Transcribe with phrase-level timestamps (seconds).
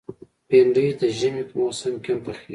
[0.47, 2.49] بېنډۍ د ژمي په موسم کې هم پخېږي